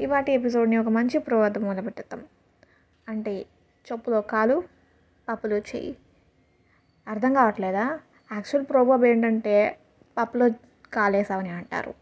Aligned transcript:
ఇవాటి 0.00 0.32
ఎపిసోడ్ని 0.32 0.76
ఒక 0.76 0.88
మంచి 0.88 1.18
ప్రోవతో 1.18 1.60
మొదలుపెట్టేద్దాం. 1.60 2.24
అంటే 3.08 3.34
చెప్పులో 3.92 4.20
కాలు 4.20 4.62
పప్పులో 5.28 5.58
చెయ్యి. 5.58 5.96
అర్థం 7.08 7.34
కావట్లేదా? 7.34 8.00
యాక్చువల్ 8.32 8.66
ప్రోవర్బ్ 8.70 9.04
ఏంటంటే 9.04 9.78
పప్పులో 10.18 10.50
కాలేసావని 10.92 11.48
అంటారు. 11.48 11.94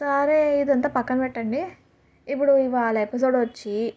సరే 0.00 0.60
ఇదంతా 0.60 0.88
పక్కన 0.88 1.18
పెట్టండి. 1.18 1.68
ఇప్పుడు 2.28 2.56
ఇవాళ 2.56 2.98
ఎపిసోడ్ 2.98 3.36
వచ్చి 3.36 3.94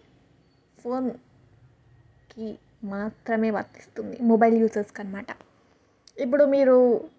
ఫోన్కి 0.79 2.57
మాత్రమే 2.83 3.51
వర్తిస్తుంది 3.51 4.17
మొబైల్ 4.21 4.57
యూజర్స్కి 4.57 5.01
అనమాట 5.01 5.25
ఇప్పుడు 6.17 6.45
మీరు 6.45 7.09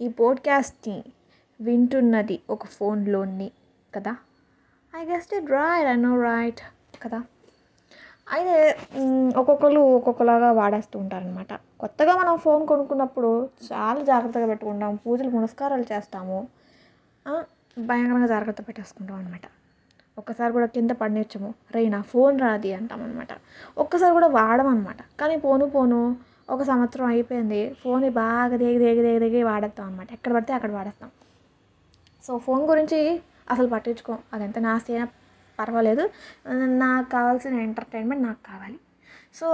ఈ 0.00 0.08
పోడ్కాస్ట్ని 0.08 1.04
వింటున్నది 1.60 2.40
ఒక 2.50 2.66
ఫోన్లోని 2.66 3.50
కదా? 3.94 4.16
I 4.92 5.02
guess 5.10 5.28
it 5.36 5.50
right 5.58 5.86
I 5.92 5.94
know 6.06 6.10
right 6.22 6.60
కదా? 7.02 7.18
అయితే 8.34 8.56
ఒక్కొక్కరు 9.40 9.80
ఒక్కొక్కలాగా 9.98 10.48
వాడేస్తూ 10.58 10.96
ఉంటారనమాట 11.02 11.52
కొత్తగా 11.82 12.12
మనం 12.20 12.34
ఫోన్ 12.44 12.62
కొనుక్కున్నప్పుడు 12.70 13.30
చాలా 13.70 14.00
జాగ్రత్తగా 14.10 14.46
పెట్టుకుంటాం 14.50 14.92
పూజలు 15.04 15.30
పునస్కారాలు 15.36 15.86
చేస్తాము. 15.92 16.38
భయంకరంగా 17.88 18.28
జాగ్రత్త 18.34 18.60
పెట్టేసుకుంటాం 18.68 19.16
అనమాట 19.20 19.46
ఒక్కసారి 20.20 20.52
కూడా 20.56 20.68
కింద 20.76 20.92
పడినిచ్చము. 21.02 21.50
రే 21.74 21.82
నా 21.96 22.00
ఫోన్ 22.12 22.36
రాది 22.44 22.70
అంటాం 22.78 23.02
అనమాట 23.06 23.32
ఒక్కసారి 23.84 24.12
కూడా 24.18 24.28
వాడమనమాట 24.38 25.00
కానీ 25.20 25.36
పోను 25.46 25.66
పోను 25.76 26.00
ఒక 26.54 26.62
సంవత్సరం 26.70 27.06
అయిపోయింది 27.14 27.60
ఫోన్ 27.82 28.04
బాగా 28.22 28.56
దేగి 28.62 28.78
దేగి 28.86 29.02
దేగి 29.08 29.20
దేగి 29.24 29.42
వాడేస్తాం 29.50 29.86
అనమాట 29.88 30.08
ఎక్కడ 30.16 30.32
పడితే 30.36 30.52
అక్కడ 30.58 30.70
వాడేస్తాం. 30.78 31.10
సో 32.24 32.32
ఫోన్ 32.46 32.64
గురించి 32.72 33.00
అసలు 33.48 33.68
పట్టించుకో 33.74 34.14
అది 34.32 34.44
ఎంత 34.48 34.58
నాస్తి 34.66 34.92
అయినా 34.94 35.06
పర్వాలేదు. 35.58 36.04
నాకు 36.82 37.08
కావాల్సిన 37.16 37.54
ఎంటర్టైన్మెంట్ 37.68 38.24
నాకు 38.28 38.42
కావాలి. 38.50 38.78
సో 39.38 39.46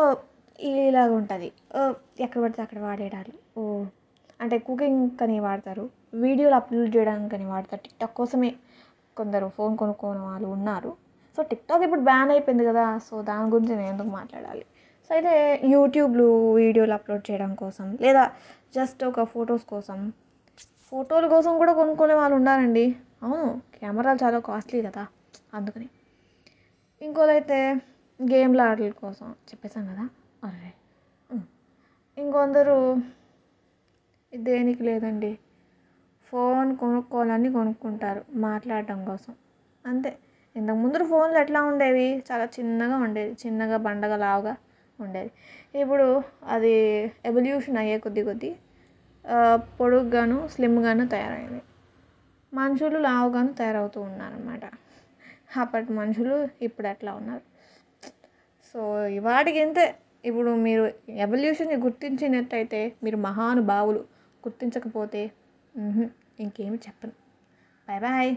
ఇలాగ 0.58 1.10
ఉంటుంది. 1.20 1.48
ఎక్కడ 2.24 2.38
పడితే 2.44 2.60
అక్కడ 2.66 2.78
వాడేయడాలు 2.86 3.34
ఓ 3.58 3.62
అంటే 4.42 4.56
కుకింగ్ 4.66 5.22
అని 5.24 5.36
వాడతారు. 5.46 5.84
వీడియోలు 6.24 6.56
అప్లోడ్ 6.60 6.90
చేయడానికి 6.96 7.34
అని 7.38 7.46
వాడతారు. 7.52 7.82
టిక్టాక్ 7.86 8.14
కోసమే 8.20 8.50
కొందరు 9.16 9.46
ఫోన్ 9.56 9.74
కొనుక్కునే 9.82 10.20
వాళ్ళు 10.28 10.48
ఉన్నారు. 10.56 10.90
సో 11.36 11.42
టిక్టాక్ 11.50 11.82
ఇప్పుడు 11.86 12.02
బ్యాన్ 12.10 12.30
అయిపోయింది 12.34 12.64
కదా 12.70 12.84
సో 13.08 13.14
దాని 13.30 13.48
గురించి 13.54 13.72
నేను 13.80 13.88
ఎందుకు 13.94 14.10
మాట్లాడాలి? 14.18 14.64
సో 15.06 15.10
అయితే 15.16 15.34
యూట్యూబ్లో 15.74 16.26
వీడియోలు 16.60 16.94
అప్లోడ్ 16.98 17.22
చేయడం 17.28 17.52
కోసం 17.62 17.86
లేదా 18.04 18.24
జస్ట్ 18.76 19.02
ఒక 19.10 19.20
ఫొటోస్ 19.34 19.64
కోసం 19.74 19.98
ఫోటోల 20.90 21.24
కోసం 21.34 21.52
కూడా 21.62 21.72
కొనుక్కునే 21.80 22.14
వాళ్ళు 22.20 22.34
ఉన్నారండి. 22.40 22.84
అవును 23.22 23.46
కెమెరాలు 23.74 24.20
చాలా 24.22 24.38
కాస్ట్లీ 24.46 24.80
కదా 24.86 25.04
అందుకని. 25.52 25.88
ఇంకోలైతే 27.00 27.58
గేమ్ల 28.20 28.60
ఆటల 28.70 28.92
కోసం 29.00 29.28
చెప్పేసాం 29.48 29.84
కదా 29.90 30.04
అరే 30.42 30.70
ఇంకొందరు 32.16 32.76
దేనికి 34.32 34.82
లేదండి 34.82 35.32
ఫోన్ 36.32 36.70
కొనుక్కోవాలని 36.76 37.48
కొనుక్కుంటారు 37.52 38.22
మాట్లాడటం 38.44 38.98
కోసం. 39.04 39.32
అంతే 39.84 40.10
ఇంతకు 40.56 40.78
ముందు 40.82 41.04
ఫోన్లు 41.10 41.38
ఎట్లా 41.40 41.60
ఉండేవి? 41.68 42.06
చాలా 42.28 42.46
చిన్నగా 42.56 42.96
ఉండేది 43.06 43.32
చిన్నగా 43.42 43.76
బండగా 43.86 44.16
లావుగా 44.16 44.54
ఉండేది. 44.98 45.30
ఇప్పుడు 45.82 46.06
అది 46.54 46.72
ఎవల్యూషన్ 47.24 47.78
అయ్యే 47.78 47.96
కొద్ది 48.04 48.22
కొద్ది 48.24 48.50
పొడుగ్గాను 49.78 50.38
స్లిమ్గాను 50.48 51.04
తయారైంది 51.08 51.60
మనుషులు 52.52 52.98
లావుగాను 52.98 53.52
తయారవుతూ 53.52 54.00
ఉన్నారనమాట 54.00 54.64
అప్పటి 55.56 55.92
మనుషులు 55.92 56.48
ఇప్పుడు 56.62 56.86
అట్లా 56.86 57.12
ఉన్నారు. 57.14 57.44
సో 58.74 58.80
వాటికి 59.20 59.58
ఇంతే 59.58 59.84
ఇప్పుడు 60.24 60.50
మీరు 60.50 60.84
ఎవల్యూషన్ని 61.08 61.76
గుర్తించినట్టయితే 61.76 62.80
మీరు 63.04 63.16
మహానుభావులు. 63.16 63.98
గుర్తించకపోతే 64.44 65.22
ఇంకేమి 66.40 66.78
చెప్పను. 66.86 67.14
Bye 67.88 68.00
bye 68.00 68.36